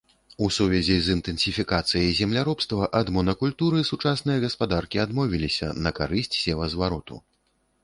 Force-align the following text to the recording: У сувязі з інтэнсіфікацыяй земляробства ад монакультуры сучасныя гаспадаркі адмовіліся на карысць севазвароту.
У 0.43 0.47
сувязі 0.55 0.95
з 1.07 1.11
інтэнсіфікацыяй 1.17 2.09
земляробства 2.19 2.89
ад 3.01 3.13
монакультуры 3.19 3.83
сучасныя 3.91 4.43
гаспадаркі 4.47 5.03
адмовіліся 5.07 5.73
на 5.85 5.97
карысць 6.01 6.35
севазвароту. 6.43 7.23